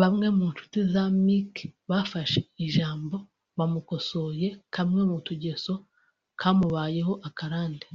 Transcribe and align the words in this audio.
Bamwe 0.00 0.26
mu 0.36 0.46
nshuti 0.52 0.78
za 0.92 1.04
Mike 1.24 1.64
bafashe 1.90 2.40
ijambo 2.66 3.16
bamukosoye 3.56 4.48
kamwe 4.74 5.00
mu 5.10 5.18
tugeso 5.26 5.72
kamubayeho 6.40 7.12
akarande 7.30 7.86